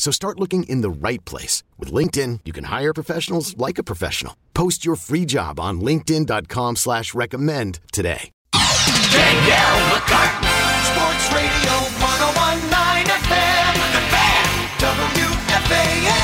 [0.00, 1.62] So start looking in the right place.
[1.78, 4.34] With LinkedIn, you can hire professionals like a professional.
[4.54, 8.30] Post your free job on linkedin.com slash recommend today.
[9.12, 10.40] Danielle McCartan,
[10.88, 14.48] Sports Radio 1019 FM, The Fan,
[15.68, 16.16] WFAN.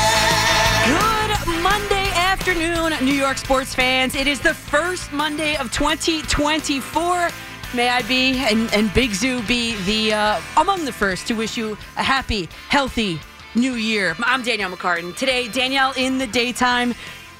[0.97, 4.15] Good Monday afternoon, New York sports fans.
[4.15, 7.29] It is the first Monday of 2024.
[7.75, 11.55] May I be and, and Big Zoo be the uh, among the first to wish
[11.57, 13.19] you a happy, healthy
[13.57, 14.15] new year.
[14.19, 15.15] I'm Danielle McCartan.
[15.15, 16.93] Today, Danielle in the daytime,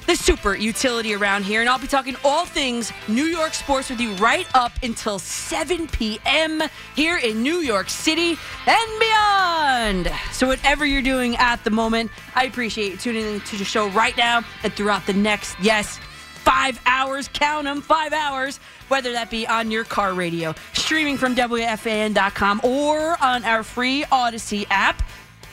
[0.06, 4.00] the super utility around here, and I'll be talking all things New York sports with
[4.00, 6.62] you right up until 7 p.m.
[6.96, 10.12] here in New York City and beyond.
[10.32, 13.88] So, whatever you're doing at the moment, I appreciate you tuning in to the show
[13.90, 15.98] right now and throughout the next, yes,
[16.34, 17.28] five hours.
[17.32, 18.58] Count them, five hours.
[18.88, 24.66] Whether that be on your car radio, streaming from WFAN.com, or on our free Audacy
[24.70, 25.02] app.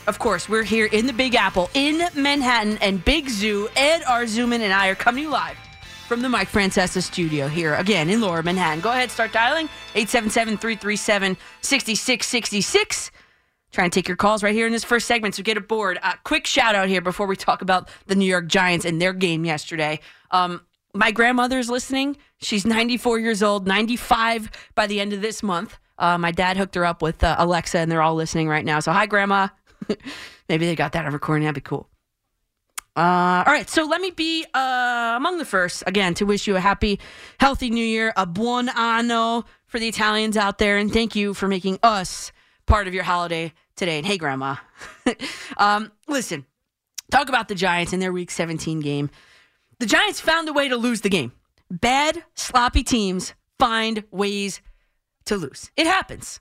[0.06, 3.68] Of course, we're here in the Big Apple in Manhattan and Big Zoo.
[3.74, 5.56] Ed Arzuman and I are coming to you live
[6.06, 8.80] from the Mike Francesa studio here again in Lower Manhattan.
[8.80, 13.10] Go ahead, start dialing 877 337 6666.
[13.72, 15.98] Try and take your calls right here in this first segment, so get aboard.
[16.00, 19.12] Uh, quick shout out here before we talk about the New York Giants and their
[19.12, 19.98] game yesterday.
[20.30, 20.60] Um,
[20.94, 22.16] my grandmother's listening.
[22.38, 25.78] She's 94 years old, 95 by the end of this month.
[25.98, 28.78] Uh, my dad hooked her up with uh, Alexa, and they're all listening right now.
[28.78, 29.48] So, hi, Grandma.
[30.48, 31.44] Maybe they got that on recording.
[31.44, 31.88] That'd be cool.
[32.96, 36.56] Uh, all right, so let me be uh, among the first again to wish you
[36.56, 36.98] a happy,
[37.38, 41.46] healthy New Year, a buon anno for the Italians out there, and thank you for
[41.46, 42.32] making us
[42.64, 43.98] part of your holiday today.
[43.98, 44.56] And hey, Grandma,
[45.58, 46.46] um, listen,
[47.10, 49.10] talk about the Giants in their Week 17 game.
[49.78, 51.32] The Giants found a way to lose the game.
[51.70, 54.62] Bad, sloppy teams find ways
[55.26, 55.70] to lose.
[55.76, 56.40] It happens.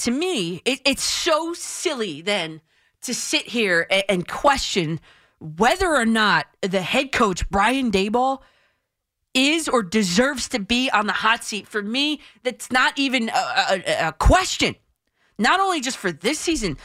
[0.00, 2.62] To me, it, it's so silly then
[3.02, 5.00] to sit here and, and question
[5.40, 8.40] whether or not the head coach, Brian Daboll,
[9.34, 11.68] is or deserves to be on the hot seat.
[11.68, 14.74] For me, that's not even a, a, a question.
[15.38, 16.76] Not only just for this season,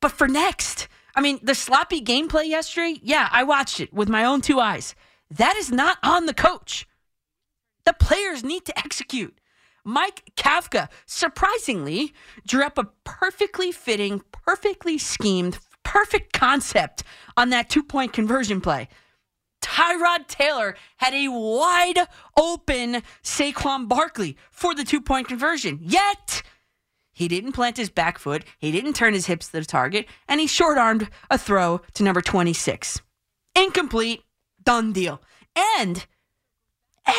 [0.00, 0.88] but for next.
[1.14, 4.94] I mean, the sloppy gameplay yesterday, yeah, I watched it with my own two eyes.
[5.30, 6.86] That is not on the coach.
[7.84, 9.39] The players need to execute.
[9.84, 12.12] Mike Kafka surprisingly
[12.46, 17.02] drew up a perfectly fitting, perfectly schemed, perfect concept
[17.36, 18.88] on that two point conversion play.
[19.62, 25.78] Tyrod Taylor had a wide open Saquon Barkley for the two point conversion.
[25.82, 26.42] Yet,
[27.12, 30.40] he didn't plant his back foot, he didn't turn his hips to the target, and
[30.40, 33.00] he short armed a throw to number 26.
[33.54, 34.22] Incomplete,
[34.62, 35.20] done deal.
[35.78, 36.06] And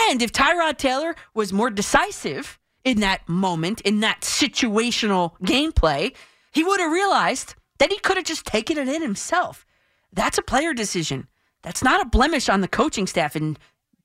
[0.10, 6.16] and if Tyrod Taylor was more decisive in that moment, in that situational gameplay,
[6.52, 9.66] he would have realized that he could have just taken it in himself.
[10.14, 11.28] That's a player decision.
[11.64, 13.58] That's not a blemish on the coaching staff and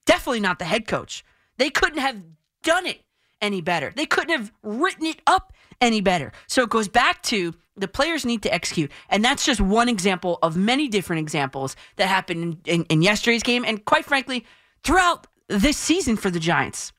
[0.05, 1.25] definitely not the head coach.
[1.59, 2.23] They couldn't have
[2.63, 3.01] done it
[3.41, 3.93] any better.
[3.95, 6.33] They couldn't have written it up any better.
[6.47, 8.91] So it goes back to the players need to execute.
[9.11, 13.43] And that's just one example of many different examples that happened in, in, in yesterday's
[13.43, 14.47] game and quite frankly,
[14.83, 16.93] throughout this season for the Giants.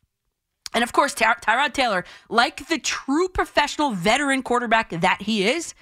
[0.74, 5.74] And of course, Ty- Tyrod Taylor, like the true professional veteran quarterback that he is,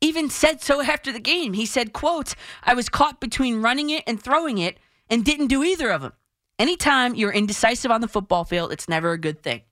[0.00, 1.54] even said so after the game.
[1.54, 4.78] He said, quote, I was caught between running it and throwing it
[5.08, 6.12] and didn't do either of them.
[6.58, 9.62] Anytime you're indecisive on the football field, it's never a good thing.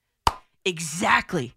[0.63, 1.53] Exactly.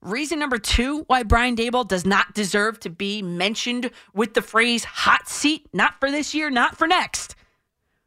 [0.00, 4.84] Reason number two why Brian Daboll does not deserve to be mentioned with the phrase
[4.84, 7.34] hot seat, not for this year, not for next.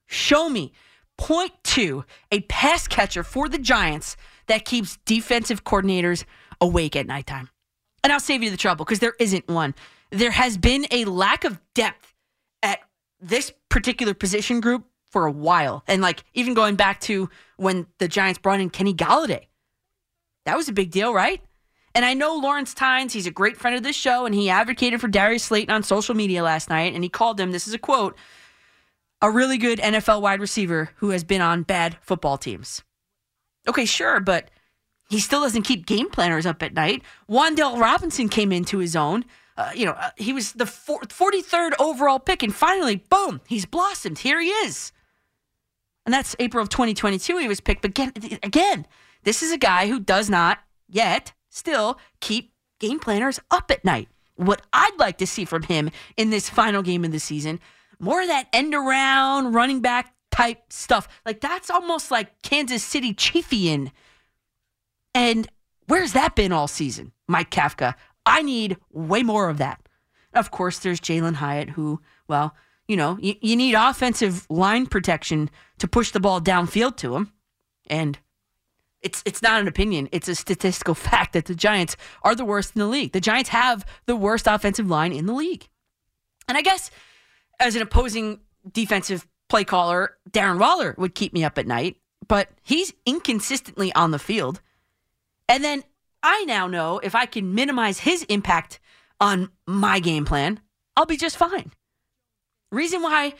[0.06, 0.72] Show me,
[1.21, 6.25] point to a pass catcher for the Giants that keeps defensive coordinators
[6.59, 7.47] awake at nighttime.
[8.03, 9.75] And I'll save you the trouble because there isn't one.
[10.09, 12.15] There has been a lack of depth
[12.63, 12.79] at
[13.19, 15.83] this particular position group for a while.
[15.88, 19.45] And like even going back to when the Giants brought in Kenny Golladay.
[20.45, 21.39] That was a big deal, right?
[21.94, 25.00] And I know Lawrence Tynes, he's a great friend of this show, and he advocated
[25.00, 27.77] for Darius Slayton on social media last night, and he called him, this is a
[27.77, 28.18] quote,
[29.21, 32.83] a really good NFL wide receiver who has been on bad football teams.
[33.68, 34.50] Okay, sure, but
[35.09, 37.03] he still doesn't keep game planners up at night.
[37.29, 39.25] Wan'Dale Robinson came into his own.
[39.57, 44.19] Uh, you know, uh, he was the 43rd overall pick, and finally, boom, he's blossomed.
[44.19, 44.91] Here he is.
[46.06, 47.81] And that's April of 2022 he was picked.
[47.81, 48.88] But again, again,
[49.23, 54.07] this is a guy who does not yet still keep game planners up at night.
[54.35, 57.59] What I'd like to see from him in this final game of the season,
[58.01, 61.07] more of that end around running back type stuff.
[61.25, 63.92] Like that's almost like Kansas City Chiefian.
[65.13, 65.48] And
[65.88, 67.95] where's that been all season, Mike Kafka?
[68.25, 69.81] I need way more of that.
[70.33, 72.56] Of course, there's Jalin Hyatt, who, well,
[72.88, 75.50] you know, you, you need offensive line protection
[75.80, 77.33] to push the ball downfield to him.
[77.88, 78.18] And
[79.01, 80.07] it's it's not an opinion.
[80.12, 83.12] It's a statistical fact that the Giants are the worst in the league.
[83.12, 85.68] The Giants have the worst offensive line in the league.
[86.47, 86.89] And I guess
[87.62, 91.98] as an opposing defensive play caller, Darren Waller would keep me up at night,
[92.28, 94.62] but he's inconsistently on the field.
[95.48, 95.84] And then
[96.24, 98.80] I now know if I can minimize his impact
[99.19, 100.60] on my game plan,
[100.98, 101.72] I'll be just fine.
[102.72, 103.34] Reason why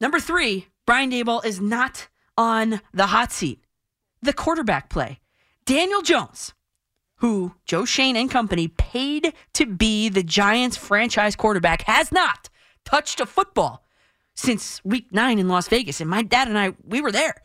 [0.00, 2.08] number 3, Brian Daboll is not
[2.38, 3.62] on the hot seat
[4.22, 5.20] the quarterback play.
[5.64, 6.52] Daniel Jones,
[7.16, 12.48] who Joe Schoen and company paid to be the Giants franchise quarterback, has not
[12.86, 13.84] touched a football
[14.34, 16.00] since week nine in Las Vegas.
[16.00, 17.42] And my dad and I, we were there.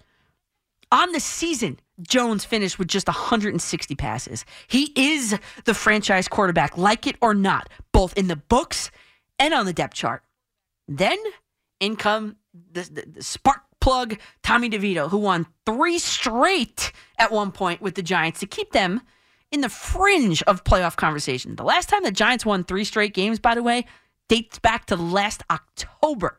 [0.91, 4.45] On the season, Jones finished with just 160 passes.
[4.67, 8.91] He is the franchise quarterback, like it or not, both in the books
[9.39, 10.23] and on the depth chart.
[10.87, 11.17] Then
[11.79, 17.51] in come the, the, the spark plug Tommy DeVito, who won three straight at one
[17.51, 19.01] point with the Giants to keep them
[19.51, 21.55] in the fringe of playoff conversation.
[21.55, 23.85] The last time the Giants won three straight games, by the way,
[24.31, 26.37] dates back to last October.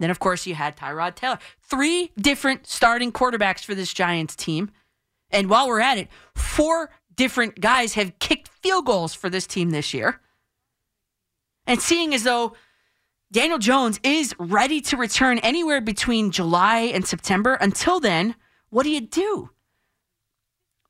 [0.00, 1.38] Then, of course, you had Tyrod Taylor.
[1.60, 4.72] Three different starting quarterbacks for this Giants team.
[5.30, 9.70] And while we're at it, four different guys have kicked field goals for this team
[9.70, 10.20] this year.
[11.64, 12.54] And seeing as though
[13.30, 17.54] Daniel Jones is ready to return anywhere between July and September.
[17.54, 18.34] Until then,
[18.70, 19.50] what do you do?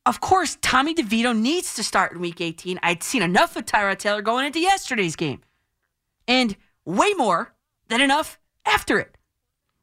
[0.08, 2.80] Of course, Tommy DeVito needs to start in week 18.
[2.82, 5.42] I'd seen enough of Tyrod Taylor going into yesterday's game,
[6.26, 6.56] and
[6.86, 7.52] way more
[7.88, 9.18] than enough after it.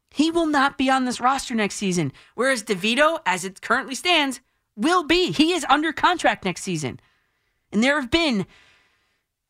[0.09, 4.41] He will not be on this roster next season, whereas DeVito, as it currently stands,
[4.75, 5.31] will be.
[5.31, 6.99] He is under contract next season.
[7.71, 8.47] And there have been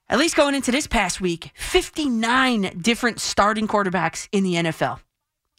[0.09, 4.99] at least going into this past week, 59 different starting quarterbacks in the NFL.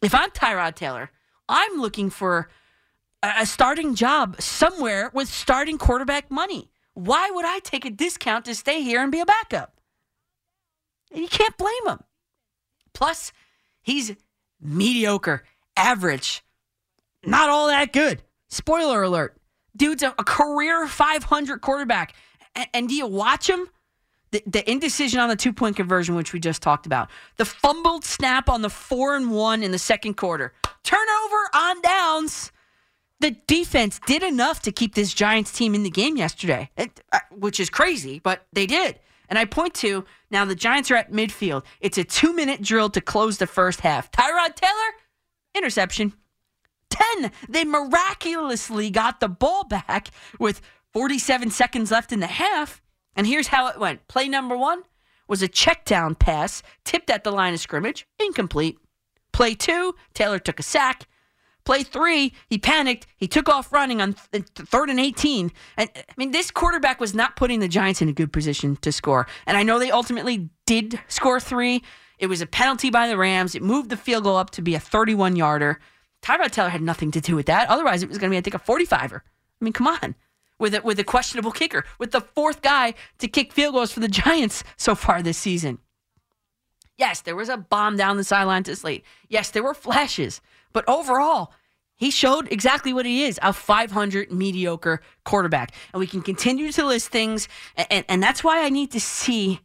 [0.03, 1.09] If I'm Tyrod Taylor,
[1.49, 2.49] I'm looking for
[3.23, 6.69] a starting job somewhere with starting quarterback money.
[6.93, 9.73] Why would I take a discount to stay here and be a backup?
[11.13, 11.99] You can't blame him.
[12.93, 13.31] Plus,
[13.81, 14.15] he's
[14.59, 15.43] mediocre,
[15.75, 16.43] average,
[17.23, 18.23] not all that good.
[18.49, 19.37] Spoiler alert.
[19.75, 22.15] Dude's a, career 500 quarterback.
[22.55, 23.69] And, and do you watch him?
[24.31, 28.03] the, the indecision on the two point conversion, which we just talked about, the fumbled
[28.03, 32.51] snap on the four and one in the second quarter, turnover on downs.
[33.19, 37.59] The defense did enough to keep this Giants team in the game yesterday, uh, which
[37.59, 38.99] is crazy, but they did.
[39.29, 41.63] And I point to now the Giants are at midfield.
[41.81, 44.11] It's a two minute drill to close the first half.
[44.11, 44.93] Tyrod Taylor,
[45.55, 46.13] interception.
[46.89, 47.31] 10.
[47.49, 50.09] They miraculously got the ball back
[50.39, 50.61] with
[50.93, 52.81] 47 seconds left in the half.
[53.15, 54.07] And here's how it went.
[54.07, 54.83] Play number one
[55.27, 58.77] was a check down pass tipped at the line of scrimmage, incomplete.
[59.33, 61.07] Play two, Taylor took a sack.
[61.67, 63.07] Play three, he panicked.
[63.17, 65.51] He took off running on th- third and 18.
[65.75, 68.89] And I mean, this quarterback was not putting the Giants in a good position to
[68.89, 69.27] score.
[69.45, 71.83] And I know they ultimately did score three.
[72.19, 73.53] It was a penalty by the Rams.
[73.53, 75.81] It moved the field goal up to be a 31 yarder.
[76.21, 77.67] Tyrod Taylor had nothing to do with that.
[77.67, 79.19] Otherwise, it was going to be, I think, a 45er.
[79.19, 80.15] I mean, come on
[80.59, 83.99] with a, with a questionable kicker, with the fourth guy to kick field goals for
[83.99, 85.79] the Giants so far this season.
[86.97, 89.03] Yes, there was a bomb down the sideline to Slate.
[89.29, 90.41] Yes, there were flashes,
[90.73, 91.53] but overall,
[91.95, 95.73] he showed exactly what he is a 500 mediocre quarterback.
[95.93, 98.99] And we can continue to list things, and, and, and that's why I need to
[98.99, 99.61] see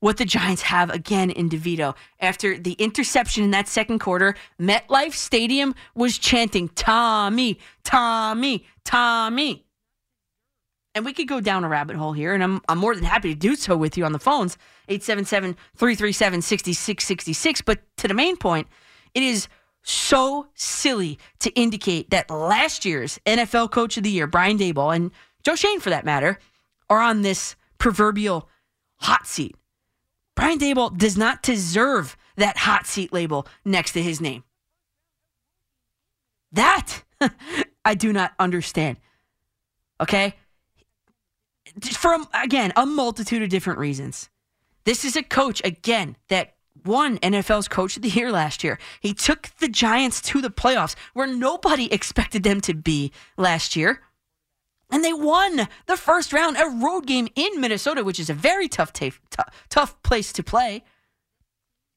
[0.00, 1.94] what the Giants have again in DeVito.
[2.20, 9.65] After the interception in that second quarter, MetLife Stadium was chanting, Tommy, Tommy, Tommy.
[10.96, 13.34] And we could go down a rabbit hole here, and I'm, I'm more than happy
[13.34, 14.56] to do so with you on the phones
[14.88, 17.60] 877 337 6666.
[17.60, 18.66] But to the main point,
[19.12, 19.46] it is
[19.82, 25.10] so silly to indicate that last year's NFL Coach of the Year, Brian Daboll, and
[25.44, 26.38] Joe Schoen, for that matter,
[26.88, 28.48] are on this proverbial
[28.96, 29.54] hot seat.
[30.34, 34.44] Brian Daboll does not deserve that hot seat label next to his name.
[36.52, 37.02] That
[37.84, 38.96] I do not understand.
[40.00, 40.36] Okay?
[41.92, 44.30] From, again, a multitude of different reasons.
[44.84, 46.54] This is a coach, again, that
[46.84, 48.78] won NFL's Coach of the Year last year.
[49.00, 54.02] He took the Giants to the playoffs where nobody expected them to be last year.
[54.90, 58.68] And they won the first round, a road game in Minnesota, which is a very
[58.68, 59.12] tough, t-
[59.68, 60.84] tough place to play.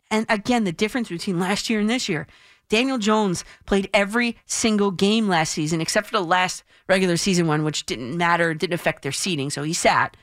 [0.09, 2.25] And again, the difference between last year and this year.
[2.69, 7.63] Daniel Jones played every single game last season, except for the last regular season one,
[7.63, 10.15] which didn't matter, didn't affect their seeding, so he sat.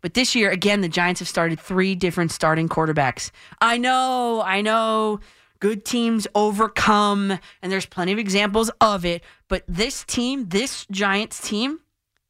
[0.00, 3.30] But this year, again, the Giants have started three different starting quarterbacks.
[3.60, 5.20] I know, I know,
[5.60, 9.22] good teams overcome, and there's plenty of examples of it.
[9.48, 11.80] But this team, this Giants team,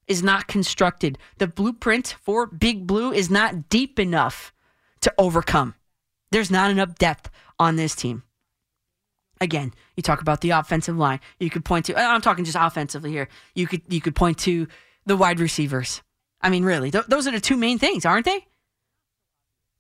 [0.07, 1.19] is not constructed.
[1.39, 4.53] The blueprint for Big Blue is not deep enough
[5.01, 5.75] to overcome.
[6.31, 8.23] There's not enough depth on this team.
[9.41, 11.21] Again, you talk about the offensive line.
[11.39, 13.29] You could point to I'm talking just offensively here.
[13.55, 14.67] You could you could point to
[15.05, 16.03] the wide receivers.
[16.41, 18.47] I mean, really, th- those are the two main things, aren't they?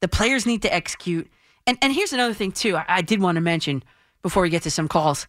[0.01, 1.31] The players need to execute.
[1.67, 2.77] And and here's another thing too.
[2.77, 3.83] I, I did want to mention
[4.23, 5.27] before we get to some calls.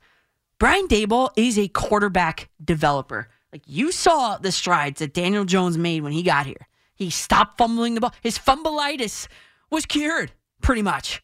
[0.60, 3.30] Brian Daboll is a quarterback developer.
[3.54, 6.68] Like you saw the strides that Daniel Jones made when he got here.
[6.96, 8.14] He stopped fumbling the ball.
[8.22, 9.28] His fumbleitis
[9.70, 10.32] was cured
[10.62, 11.22] pretty much.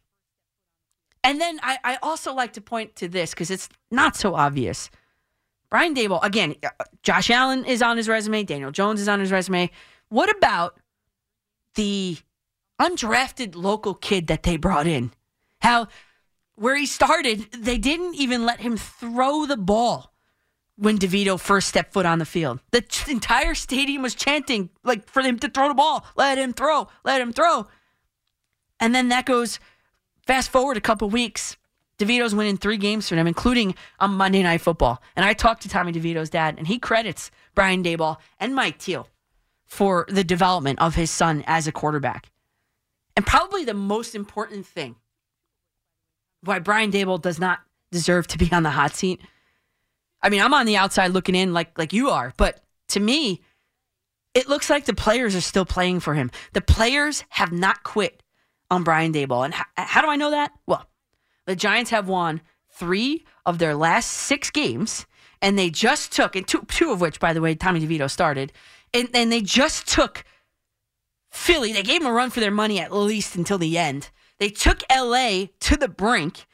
[1.23, 4.89] And then I, I also like to point to this because it's not so obvious.
[5.69, 6.69] Brian Daboll, again, uh,
[7.01, 8.43] Josh Allen is on his resume.
[8.43, 9.71] Daniel Jones is on his resume.
[10.09, 10.77] What about
[11.75, 12.17] the
[12.79, 15.11] undrafted local kid that they brought in?
[15.61, 15.87] How,
[16.55, 20.13] where he started, they didn't even let him throw the ball
[20.75, 22.59] when DeVito first stepped foot on the field.
[22.71, 26.05] The entire stadium was chanting, like, for him to throw the ball.
[26.15, 26.87] Let him throw.
[27.03, 27.67] Let him throw.
[28.79, 29.59] And then that goes
[30.25, 31.57] fast forward a couple weeks.
[31.99, 35.01] DeVito's winning three games for them, including on Monday Night Football.
[35.15, 39.07] And I talked to Tommy DeVito's dad, and he credits Brian Daboll and Mike Teal
[39.65, 42.31] for the development of his son as a quarterback.
[43.15, 44.95] And probably the most important thing
[46.41, 47.59] why Brian Daboll does not
[47.91, 49.21] deserve to be on the hot seat.
[50.21, 53.41] I mean, I'm on the outside looking in like like you are, but to me,
[54.33, 56.31] it looks like the players are still playing for him.
[56.53, 58.22] The players have not quit
[58.73, 59.45] on Brian Daboll.
[59.45, 60.51] And how, how do I know that?
[60.65, 60.85] Well,
[61.45, 65.05] the Giants have won three of their last six games,
[65.41, 68.51] and they just took, and two, two of which, by the way, Tommy DeVito started,
[68.93, 70.23] and, and they just took
[71.31, 71.71] Philly.
[71.71, 74.09] They gave them a run for their money at least until the end.
[74.39, 76.45] They took LA to the brink.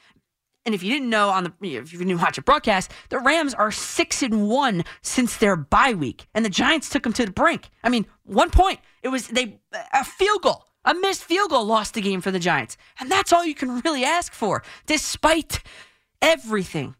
[0.65, 3.53] And if you didn't know on the if you didn't watch a broadcast, the Rams
[3.53, 7.31] are six and one since their bye week, and the Giants took them to the
[7.31, 7.69] brink.
[7.83, 9.59] I mean, one point it was they
[9.93, 12.77] a field goal a missed field goal lost the game for the Giants.
[12.99, 15.61] And that's all you can really ask for, despite
[16.21, 16.95] everything.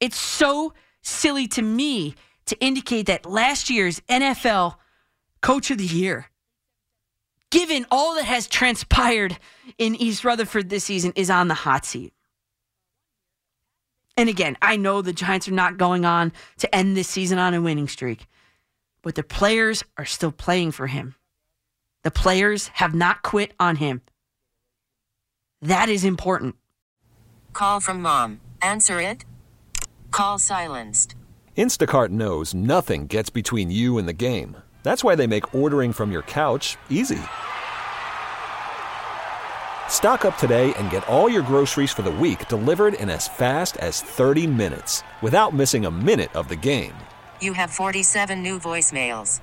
[0.00, 2.14] It's so silly to me
[2.46, 4.76] to indicate that last year's NFL
[5.40, 6.26] Coach of the Year,
[7.50, 9.38] given all that has transpired
[9.78, 12.12] in East Rutherford this season, is on the hot seat.
[14.16, 17.54] And again, I know the Giants are not going on to end this season on
[17.54, 18.26] a winning streak,
[19.02, 21.14] but the players are still playing for him.
[22.02, 24.00] The players have not quit on him.
[25.60, 26.56] That is important.
[27.52, 28.40] Call from mom.
[28.62, 29.26] Answer it.
[30.10, 31.14] Call silenced.
[31.58, 34.56] Instacart knows nothing gets between you and the game.
[34.82, 37.20] That's why they make ordering from your couch easy.
[39.88, 43.76] Stock up today and get all your groceries for the week delivered in as fast
[43.76, 46.94] as 30 minutes without missing a minute of the game.
[47.42, 49.42] You have 47 new voicemails.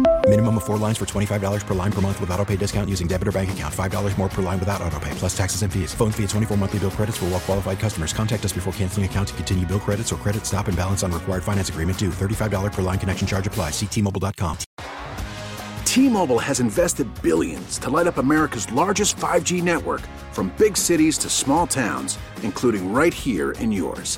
[0.31, 3.05] Minimum of four lines for $25 per line per month with auto pay discount using
[3.05, 3.73] debit or bank account.
[3.73, 5.93] $5 more per line without auto pay, plus taxes and fees.
[5.93, 8.13] Phone fee at 24 monthly bill credits for well qualified customers.
[8.13, 11.11] Contact us before canceling account to continue bill credits or credit stop and balance on
[11.11, 12.11] required finance agreement due.
[12.11, 13.73] $35 per line connection charge applies.
[13.73, 14.57] Ctmobile.com.
[15.83, 19.99] T-Mobile has invested billions to light up America's largest 5G network
[20.31, 24.17] from big cities to small towns, including right here in yours.